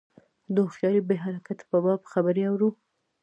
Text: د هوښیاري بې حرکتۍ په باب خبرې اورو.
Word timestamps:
د 0.53 0.55
هوښیاري 0.65 1.01
بې 1.07 1.15
حرکتۍ 1.23 1.65
په 1.71 1.77
باب 1.83 2.01
خبرې 2.11 2.43
اورو. 2.47 2.69